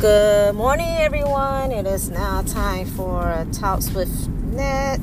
[0.00, 1.72] Good morning, everyone.
[1.72, 5.00] It is now time for Talks with Net.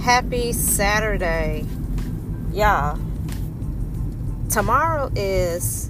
[0.00, 1.64] Happy Saturday,
[2.52, 2.98] y'all.
[4.50, 5.88] Tomorrow is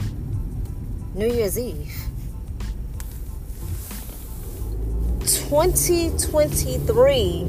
[1.15, 1.91] New Year's Eve.
[5.21, 7.49] 2023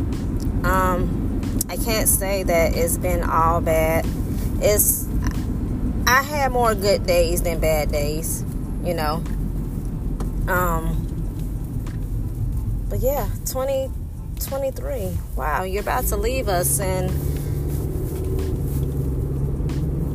[0.65, 1.26] Um,
[1.69, 4.05] I can't say that it's been all bad.
[4.61, 5.07] It's
[6.07, 8.43] I had more good days than bad days,
[8.83, 9.23] you know.
[10.47, 11.03] Um,
[12.89, 15.17] but yeah, 2023.
[15.35, 17.09] wow, you're about to leave us, and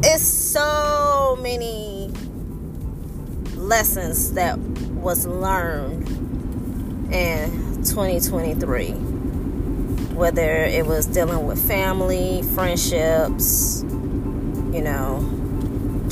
[0.02, 2.10] it's so many
[3.54, 6.08] lessons that was learned
[7.12, 7.50] in
[7.84, 9.21] 2023
[10.14, 13.82] whether it was dealing with family friendships
[14.72, 15.32] you know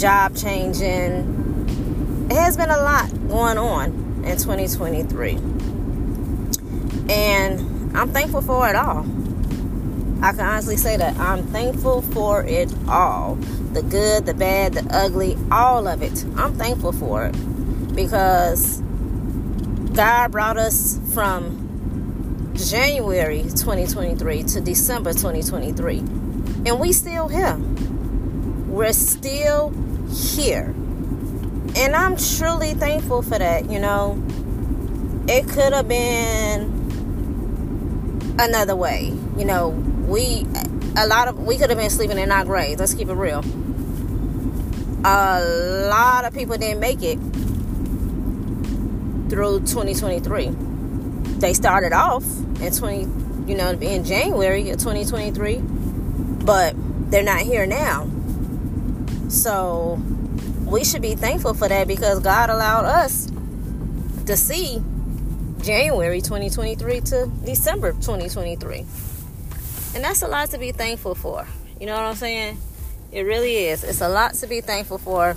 [0.01, 2.27] job changing.
[2.31, 3.91] It has been a lot going on
[4.25, 5.33] in 2023.
[7.13, 9.01] And I'm thankful for it all.
[10.23, 13.35] I can honestly say that I'm thankful for it all
[13.73, 16.25] the good, the bad, the ugly, all of it.
[16.37, 18.81] I'm thankful for it because
[19.93, 21.70] God brought us from
[22.69, 25.99] January 2023 to December 2023,
[26.67, 27.57] and we still here.
[28.67, 29.73] We're still
[30.11, 30.75] here.
[31.77, 34.23] And I'm truly thankful for that, you know.
[35.29, 36.71] It could have been
[38.39, 39.15] another way.
[39.39, 40.47] You know, we
[40.97, 42.81] a lot of we could have been sleeping in our graves.
[42.81, 43.45] Let's keep it real.
[45.05, 45.41] A
[45.89, 47.19] lot of people didn't make it
[49.31, 50.70] through 2023.
[51.41, 52.25] They started off
[52.61, 55.59] in 20, you know, in January of 2023,
[56.45, 56.75] but
[57.11, 58.09] they're not here now.
[59.29, 60.01] So
[60.67, 63.31] we should be thankful for that because God allowed us
[64.27, 64.83] to see
[65.63, 68.87] January 2023 to December 2023.
[69.95, 71.47] And that's a lot to be thankful for.
[71.81, 72.59] You know what I'm saying?
[73.13, 73.83] It really is.
[73.83, 75.37] It's a lot to be thankful for.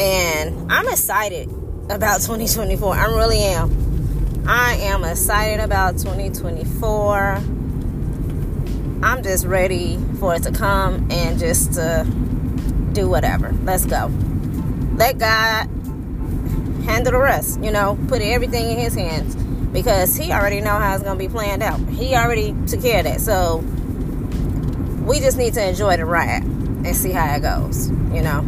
[0.00, 1.48] And I'm excited
[1.88, 2.94] about 2024.
[2.94, 3.89] I really am.
[4.46, 7.40] I am excited about 2024.
[9.02, 12.06] I'm just ready for it to come and just to
[12.92, 13.54] do whatever.
[13.64, 14.10] Let's go.
[14.94, 15.68] Let God
[16.84, 17.60] handle the rest.
[17.62, 19.36] You know, put everything in His hands
[19.72, 21.80] because He already know how it's gonna be planned out.
[21.88, 23.20] He already took care of that.
[23.20, 23.58] So
[25.04, 27.88] we just need to enjoy the ride and see how it goes.
[27.88, 28.42] You know,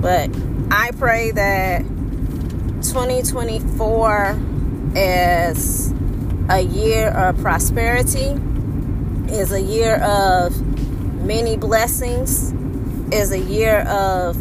[0.00, 0.30] but
[0.70, 1.82] I pray that
[2.82, 4.49] 2024
[4.96, 5.92] is
[6.48, 8.40] a year of prosperity,
[9.32, 10.60] is a year of
[11.24, 12.52] many blessings
[13.12, 14.36] is a year of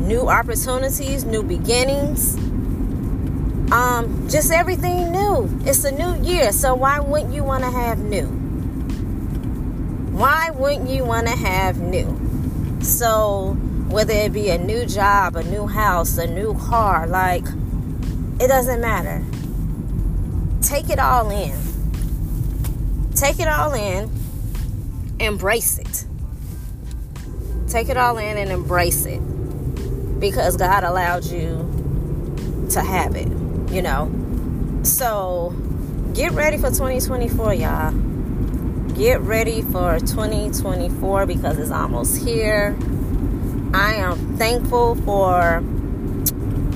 [0.00, 2.36] new opportunities, new beginnings.
[3.70, 5.48] Um, just everything new.
[5.64, 8.26] It's a new year, so why wouldn't you want to have new?
[10.16, 12.18] Why wouldn't you want to have new?
[12.82, 13.56] So,
[13.88, 17.44] whether it be a new job, a new house, a new car, like,
[18.40, 19.22] it doesn't matter.
[20.68, 21.56] Take it all in.
[23.14, 24.10] Take it all in,
[25.18, 26.04] embrace it
[27.68, 29.20] Take it all in and embrace it
[30.18, 33.28] because God allowed you to have it,
[33.70, 34.10] you know.
[34.84, 35.54] So
[36.14, 37.92] get ready for 2024, y'all.
[38.94, 42.74] Get ready for 2024 because it's almost here.
[43.74, 45.62] I am thankful for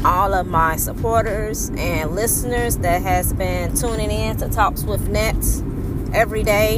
[0.04, 5.62] all of my supporters and listeners that has been tuning in to Talks with Nets
[6.12, 6.76] every day.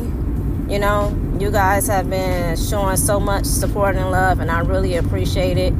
[0.68, 4.96] You know, you guys have been showing so much support and love, and I really
[4.96, 5.72] appreciate it.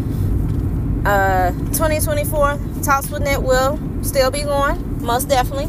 [1.07, 5.67] Uh, 2024 Talks with Net will still be going, most definitely.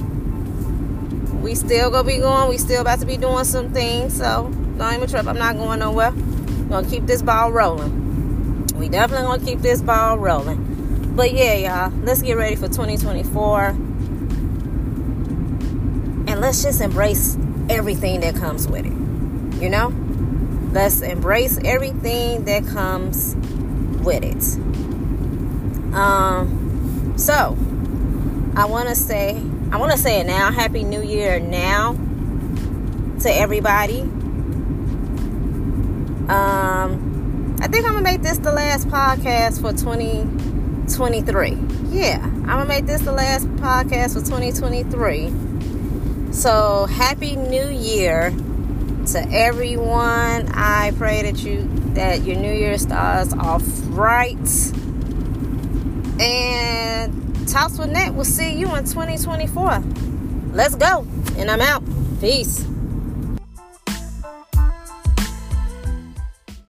[1.41, 2.49] We still gonna be going.
[2.49, 5.27] We still about to be doing some things, so don't even trip.
[5.27, 6.11] I'm not going nowhere.
[6.69, 8.65] Gonna keep this ball rolling.
[8.75, 10.64] We definitely gonna keep this ball rolling.
[11.15, 13.69] But yeah, y'all, let's get ready for 2024,
[16.27, 17.37] and let's just embrace
[17.69, 19.61] everything that comes with it.
[19.61, 19.93] You know?
[20.73, 23.33] Let's embrace everything that comes
[24.03, 24.43] with it.
[25.95, 27.57] Um, so
[28.57, 29.41] I want to say,
[29.71, 30.51] I want to say it now.
[30.51, 31.93] Happy New Year now
[33.21, 34.01] to everybody.
[36.27, 39.71] Um, I think I'm gonna make this the last podcast for
[40.87, 41.57] 2023.
[41.89, 46.33] Yeah, I'm gonna make this the last podcast for 2023.
[46.33, 48.31] So happy New Year
[49.07, 50.49] to everyone.
[50.53, 54.37] I pray that you that your New Year starts off right.
[56.19, 59.83] And Talks with Net will see you in 2024.
[60.53, 61.05] Let's go.
[61.37, 61.83] And I'm out.
[62.19, 62.65] Peace.